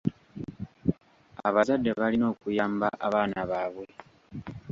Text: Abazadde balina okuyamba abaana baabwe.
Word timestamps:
Abazadde 1.47 1.89
balina 1.99 2.25
okuyamba 2.33 2.87
abaana 3.05 3.39
baabwe. 3.49 3.85